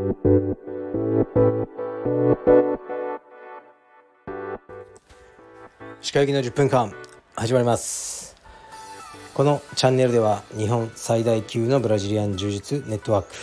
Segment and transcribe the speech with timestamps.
[0.00, 0.06] 歯
[6.14, 6.94] 科行きの10分間
[7.36, 8.34] 始まります。
[9.34, 13.34] このチャンネルでは日本最大級のブラジリアン柔術ネットワーク。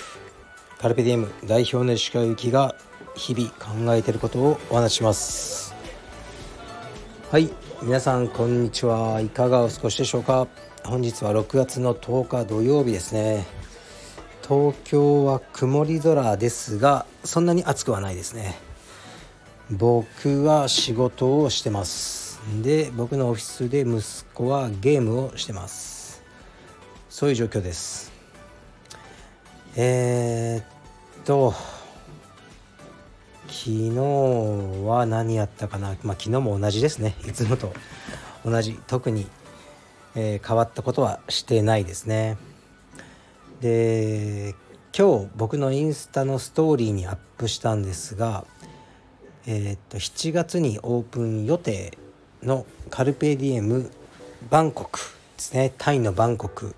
[0.80, 2.76] カルペディエム代表の石川由紀が
[3.16, 5.76] 日々考えていることをお話しします。
[7.30, 7.52] はい。
[7.84, 9.22] 皆さんこんにちは。
[9.22, 10.48] いかがお過ごしでしょうか？
[10.84, 13.46] 本日は6月の10日土曜日ですね。
[14.48, 18.56] 東京は曇り空ですがそんなに暑くはないですね。
[19.70, 22.40] 僕は仕事をしてます。
[22.62, 24.02] で僕のオフィスで息
[24.34, 26.24] 子はゲームをしてます。
[27.10, 28.14] そういう状況です。
[29.76, 31.54] えー、っと
[33.48, 33.92] 昨日
[34.88, 35.98] は何やったかな？
[36.04, 37.16] まあ昨日も同じですね。
[37.28, 37.74] いつもと
[38.46, 38.80] 同じ。
[38.88, 39.28] 特に、
[40.16, 42.38] えー、変わったことはしてないですね。
[43.62, 44.56] で
[44.98, 48.46] 今日僕のインスタのストーリーにアップしたんですが
[49.46, 51.98] えー、っと7月にオープン予定
[52.44, 53.90] のカルペディエム
[54.50, 55.06] バンコクで
[55.38, 55.74] すね。
[55.78, 56.76] タイのバンコク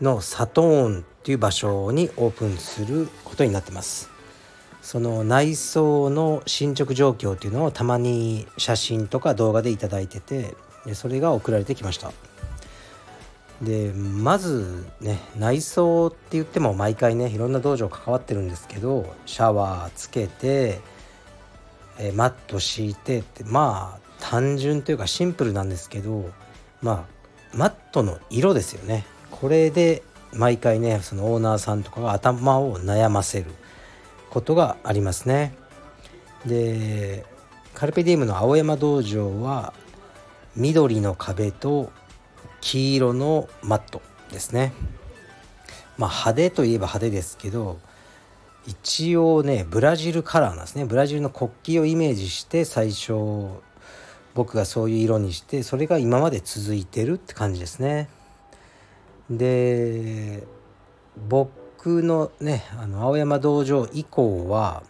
[0.00, 4.10] のサトーンっていう場所にオープンすることになってます。
[4.80, 10.54] その内装の進捗状況っていうのをたまに写真とか動画で頂いてて
[10.94, 12.12] それが送られてきました。
[13.62, 20.80] でまずね内装って言っても毎回ねいろんな道場関わってるんですけどシャワーつけて
[21.98, 26.30] えマット敷いてってまあ単純というかシンプルなんですけど
[26.82, 27.06] ま
[27.52, 29.06] あマットの色ですよね。
[29.30, 33.46] これで毎回ねそのオーナーさんとかが頭を悩ませる
[34.30, 35.54] ことがありますね。
[36.46, 37.24] で
[37.74, 39.72] カルペディウムの青山道場は
[40.56, 41.90] 緑の壁と
[42.60, 44.72] 黄色のマットですね。
[45.96, 47.78] まあ派手といえば派手ですけど
[48.66, 50.84] 一応ねブラジルカラーなんですね。
[50.84, 53.14] ブラジルの国旗をイメージして最初
[54.34, 58.08] 僕がそういう色にしてそれが今まで続いてるって感じですね。
[59.30, 60.44] で
[61.28, 64.82] 僕のねあの青山道場以降は、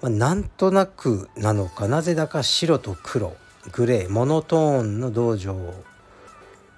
[0.00, 3.34] まあ、なんとなくなのかなぜだか白と黒
[3.72, 5.56] グレーモノトーンの道場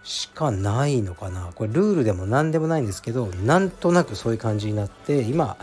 [0.04, 1.50] しかないのかな。
[1.54, 5.56] これルールでも何でもないんですけどなんとなくそういう感じになって今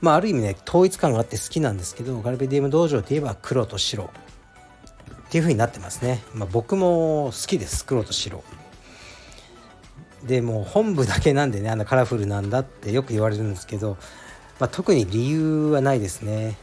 [0.00, 4.04] まあある意味ね統一感があって好きなんですけどガルベディウム道場といえば黒と白。
[4.04, 8.44] っていう風になってますね、まあ、僕も好きです黒と白。
[10.24, 13.98] でも本部だけなんでねあのカラフルなんだってよく言われるんですけど、
[14.58, 16.56] まあ、特に理由はないですね。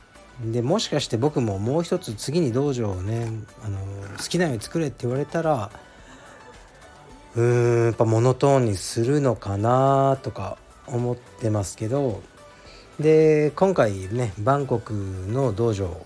[0.44, 3.28] でもしかして僕ももう一つ次に道場をね
[3.64, 3.78] あの
[4.18, 5.70] 好きなように作れって言われたら
[7.36, 12.22] うーんやっぱモノトーンにするのかなとか思ってますけど
[13.00, 16.06] で今回ねバンコクの道場を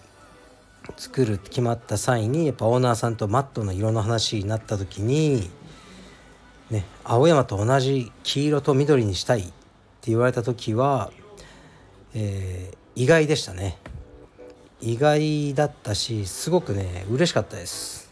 [0.97, 5.49] 作るって決まった際にやっぱオーナーさんとマットの色の話になった時に
[6.69, 9.51] ね青山と同じ黄色と緑にしたいって
[10.11, 11.11] 言われた時は、
[12.13, 13.77] えー、意外でしたね。
[14.81, 18.04] 意外だったしすごくね嬉しかったです。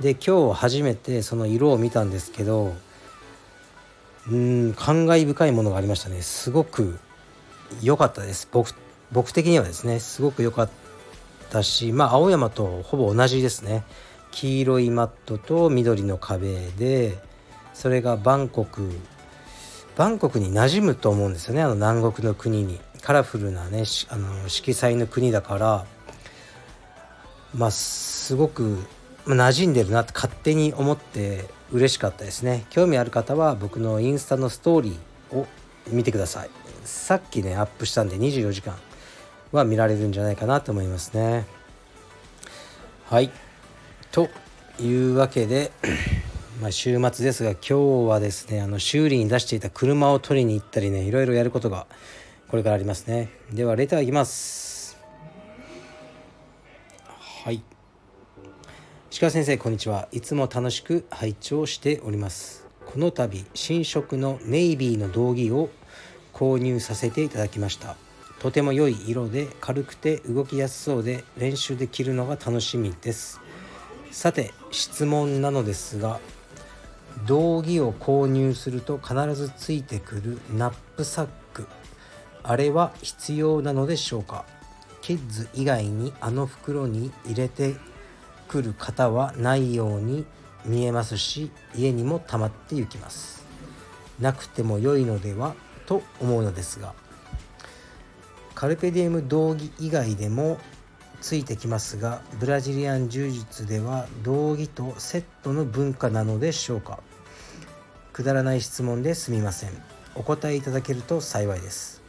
[0.00, 2.74] で今日初めてその色を見たんですけど
[4.30, 6.22] うん感慨深いものがありましたね。
[6.22, 6.98] すごく
[7.82, 8.48] 良かったです。
[8.50, 8.74] 僕
[9.12, 10.70] 僕的にはですねすごく良かっ
[11.50, 13.84] たしまあ青山とほぼ同じですね。
[14.30, 17.18] 黄色いマットと緑の壁で
[17.74, 18.90] それがバンコク
[19.96, 21.62] バンコクに馴染むと思うんですよね。
[21.62, 22.80] あの南国の国に。
[23.02, 25.86] カラフルなねあの色彩の国だから
[27.54, 28.84] まあすごく
[29.26, 32.64] 馴染んでるなって勝手に思って嬉しかったですね。
[32.70, 35.46] 興味ある方は僕のインスタのストーリーを
[35.88, 36.50] 見てください。
[36.84, 38.74] さっきねアップしたんで24時間
[39.52, 41.46] は見られるんじゃないかなと思いますね。
[43.06, 43.30] はい。
[44.12, 44.28] と
[44.80, 45.72] いうわけで
[46.60, 51.86] ま週末ですが今日はですねあの修理に出していた車を取りに行ったりねいろいろやることが
[52.48, 53.30] これからありますね。
[53.52, 54.98] ではレターいきます。
[57.44, 57.62] はい。
[59.12, 60.08] 鹿先生こんにちは。
[60.12, 62.64] いつも楽しく拝聴しております。
[62.86, 65.68] この度新色のネイビーの道着を
[66.32, 67.96] 購入させていただきました。
[68.38, 73.40] とても良い色で軽くて動きやすそうで練習できるのが楽しみです。
[74.12, 76.20] さて質問なのですが
[77.26, 81.66] 道着を購入すると必ずついてくるナップサック
[82.44, 84.44] あれは必要なのでしょうか？
[85.02, 87.74] キッズ以外にあの袋に入れて
[88.50, 90.26] 来る方はないように
[90.64, 93.44] 見えますし家にも溜まってゆきます。
[94.18, 95.54] なくても良いのでは
[95.86, 96.92] と思うのですが
[98.56, 100.58] カルペディエム道着以外でも
[101.20, 106.98] ついてきますがブラジリアン柔術では道着とセットの文化なのでしょうか。
[108.12, 109.70] くだらない質問ですみません。
[110.16, 112.02] お答えいただけると幸いです。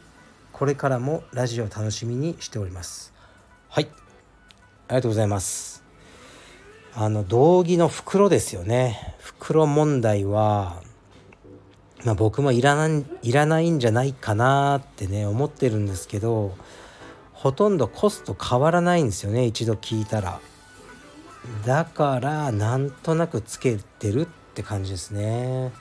[0.52, 3.14] これからもラジオ楽しみにしております。
[3.68, 3.88] はい。
[4.88, 5.81] ありがとうございます。
[6.94, 9.16] あの道着の袋ですよね。
[9.18, 10.82] 袋問題は
[12.04, 16.56] まあ、僕もいらないいらないんじゃないかなってね思ってるんですけど
[17.32, 20.40] ほとんどコスト変わらないんですよね一度聞いたら。
[21.66, 25.72] だからなんとなくつけてるって感じですね。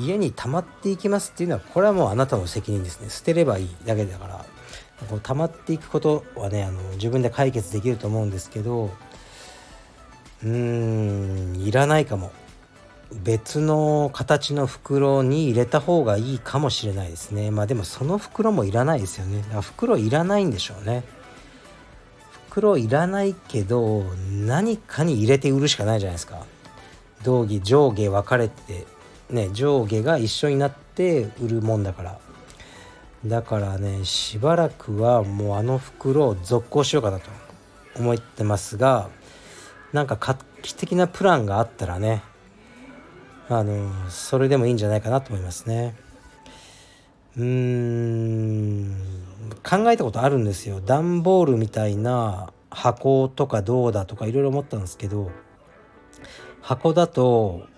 [0.00, 3.10] 家に溜まっていきますっていうのはこれはもうあなたの責任ですね。
[3.10, 4.44] 捨てればいいだけだから。
[5.08, 8.90] こう溜まっていくことはねあの自分で解決できると思うんですけど
[10.44, 12.30] うーんいらないかも。
[13.12, 17.50] 別の形の袋に入れた方がいいかもしれないですね。
[17.50, 19.42] まあでもその袋もいらないですよね。
[19.42, 21.04] だから袋いらないんでしょうね。
[22.50, 24.04] 袋いらないけど
[24.46, 26.44] 何かに入れて売るしかないじゃないですか。
[27.22, 28.86] 道着上下分かれて。
[29.30, 32.18] ね上下が一緒になって売るもんだから。
[33.24, 37.30] だからねしばらくはもうあの袋を続行しようかなと
[37.96, 39.08] 思ってますが
[39.94, 42.24] なんか画期的なプランがあったらね
[43.48, 45.94] あのそれでもいいんじゃないかなと思いますね。
[47.36, 48.96] うーん
[49.62, 50.80] 考えたことあるんですよ。
[50.80, 55.30] 段ボールみたいな箱とかどうだとかいろいろ思ったんですけど
[56.60, 57.68] 箱だと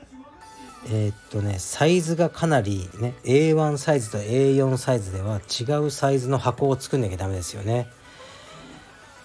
[0.88, 7.88] えー、っとねサイズがかなりね A1 サイズと A4 サイズでは違うサイズの箱を作んなきゃダメですよね。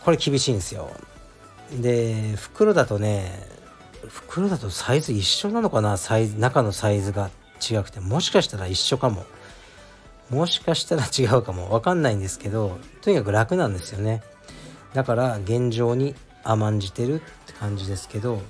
[0.03, 0.89] これ厳しいんですよ。
[1.79, 3.47] で袋だとね
[4.07, 5.97] 袋だとサイズ一緒なのかな？
[5.97, 7.29] サイズ中のサイズが
[7.61, 9.25] 違くてもしかしたら一緒かも。
[10.29, 11.69] もしかしたら違うかも。
[11.69, 14.23] 分かんないんですけどとにかく楽なんですよね。
[14.93, 18.41] だから現状に甘んじてるって感じですけど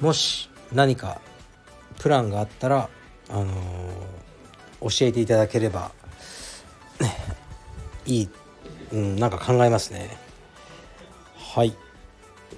[0.00, 1.20] もし何か
[1.98, 2.88] プランがあったら
[3.28, 5.92] あのー、教えていただければ
[8.06, 8.28] いい、
[8.92, 10.16] うん、なんか考えますね。
[11.36, 11.76] はい。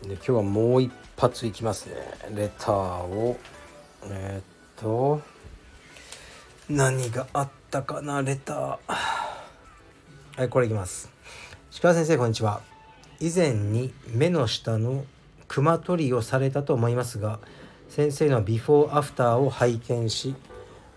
[0.02, 1.94] で今日はもう一発いきますね。
[2.34, 3.38] レターを。
[4.04, 5.22] えー、っと。
[6.68, 8.78] 何があったかなレター。
[10.36, 11.08] はいこれいきます。
[11.80, 12.62] 鹿先生こんにちは。
[13.20, 15.04] 以前に目の下の
[15.46, 17.38] クマ取りをされたと思いますが
[17.88, 20.34] 先生のビフォーアフターを拝見し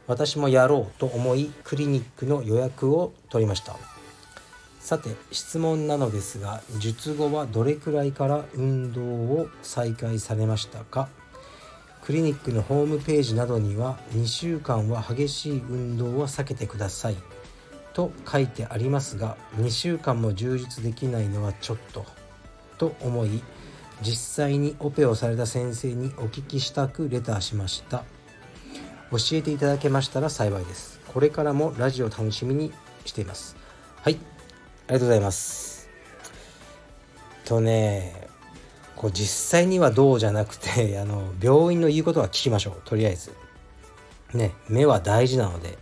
[0.07, 3.94] 私もやろうと思いクリニックの予約を取りました。
[4.85, 11.09] さて質問なのですが術後はどれくらいから運動を再開されましたか？
[12.03, 17.15] クリニックのホームページなどには2週間は激しい運動を避けてください。
[17.95, 22.05] と書いてありますが2週間も充実できないのはちょっと。
[22.77, 23.41] と思い
[24.03, 28.03] 実際にオペをされた先生にお聞きしたくレターしました。
[29.09, 30.99] 教えていただけましたら幸いです。
[31.11, 32.71] これからもラジオ楽しみに
[33.03, 33.55] しています。
[34.03, 34.19] はい。
[34.87, 35.89] ありがとうございます。
[37.43, 38.27] とね
[38.95, 43.33] こう実際にはどうじゃなくて あの病院の言うことは聞きましょうとりあえず。
[44.33, 45.77] ね目は大事なので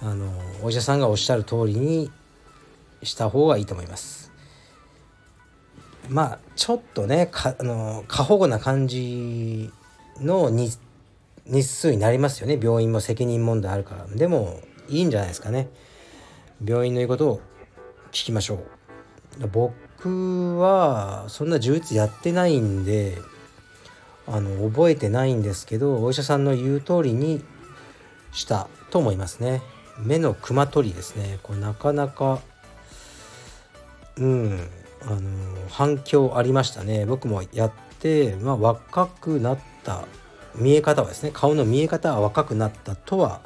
[0.00, 0.32] あの
[0.62, 2.10] お医者さんがおっしゃる通りに
[3.02, 4.32] した方がいいと思います。
[6.08, 9.70] まあちょっとねかあの過保護な感じ
[10.20, 10.78] の日
[11.46, 15.68] 日数になりますよね病院も責任問題あるからでもいいんじゃないですかね
[16.64, 17.40] 病院の言うことを
[18.14, 18.62] 聞きましょ
[19.40, 19.48] う。
[19.48, 23.18] 僕はそんな充実やってないんで
[24.28, 27.44] あの覚えてないんですけどお医者さんの言う通りに
[28.32, 29.62] したと思いますね。
[29.98, 31.40] 目のクマ取りですね。
[31.42, 32.40] これなかなか
[34.16, 34.60] うん
[35.02, 35.20] あの
[35.68, 37.06] 反響ありましたね。
[37.06, 40.06] 僕もやってまあ若くなった
[40.54, 43.40] 見え方はですね顔の見え方は若くなったとは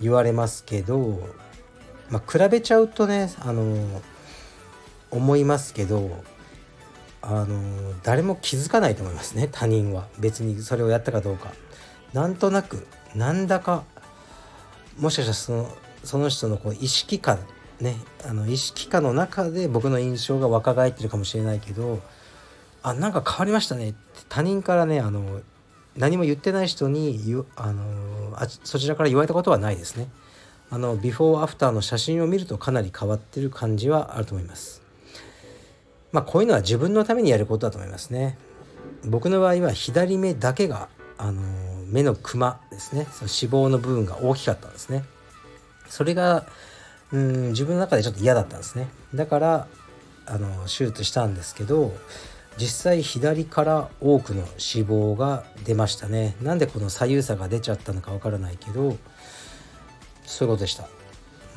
[0.00, 1.18] 言われますけど
[2.10, 4.02] まあ、比べちゃうとねあの
[5.10, 6.22] 思いますけど
[7.20, 11.52] あの誰も気づかないと思いますね他人は別にそれをやったかどうか
[12.12, 13.84] なんとなくなんだか
[14.98, 15.68] もしかしたらその
[16.04, 17.38] その人のこう意識下
[17.80, 22.00] ねあの意識下の中で僕の印象が若返ってるかもしれないけど
[22.82, 23.98] あなんか変わりましたねって
[24.28, 25.40] 他人からねあの
[25.96, 27.20] 何も言ってない人に
[27.56, 27.82] あの
[28.36, 30.08] あそちらから言われたことはないですね。
[30.70, 34.82] あのビフォーアフターの写真を見るとかなり変わってる感じはあると思います。
[36.12, 38.38] まあこういうのは自分のためにやることだと思いますね。
[39.04, 41.42] 僕の場合は左目だけがあの
[41.86, 45.04] 目のクマですねその脂肪の部分が大きかったんですね。
[45.88, 46.46] それが
[47.12, 49.66] うん自分の中でちょっと嫌だったんですねだから
[50.26, 51.94] あの手術したんですけど
[52.58, 58.96] 実際左から多くの脂肪が出ましたねなんでこの左右差が出ちゃったのかわからないけど
[60.28, 60.86] そういうことでした。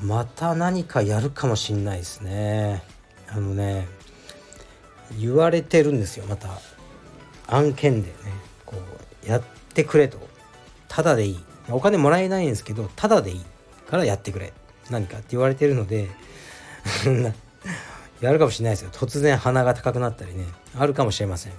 [0.02, 2.82] また何かやるかもしんないですね。
[3.28, 3.88] あのね
[5.20, 6.26] 言われてるんですよ。
[6.28, 6.50] また
[7.48, 8.16] 案件でね。
[8.66, 8.78] こ
[9.26, 10.18] うやってくれと。
[10.88, 11.40] ただでいい。
[11.70, 13.46] お金もらえないんですけどただでいい。
[13.88, 14.54] からやってくれ。
[14.90, 16.10] 何かって言われてるので
[18.22, 18.90] やるかもしれないですよ。
[18.92, 20.46] 突然鼻が高くなったりね。
[20.80, 21.54] あるかもしれません。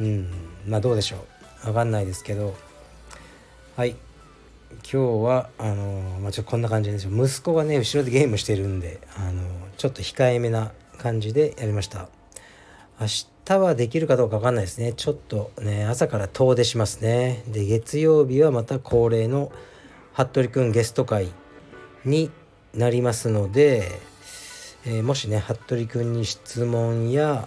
[0.00, 0.30] うん。
[0.66, 1.24] まあどうでしょ
[1.64, 1.68] う。
[1.68, 2.56] わかんないですけど。
[3.76, 3.96] はい。
[4.70, 9.42] 今日はあのまあ、ちょっとこんな感じですよ息子がね後ろでゲームしてるんであの
[9.76, 12.08] ちょっと控えめな感じでやりました。
[12.98, 13.06] 明
[13.44, 14.92] 日はできるかどうかわかんないですね。
[14.92, 17.42] ちょっとね朝から遠出しますね。
[17.48, 19.52] で月曜日はまた恒例の
[20.14, 21.28] 服部くんゲスト会
[22.04, 22.30] に
[22.74, 24.00] なりますので、
[24.86, 27.46] えー、もしね服部くんに質問や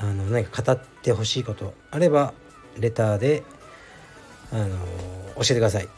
[0.00, 2.34] あの何か語ってほしいことあれば
[2.76, 3.42] レターで
[4.52, 4.68] あの
[5.36, 5.88] 教えてください。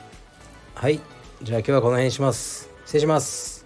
[0.74, 1.00] はい。
[1.42, 2.70] じゃあ今日はこの辺にします。
[2.84, 3.59] 失礼します。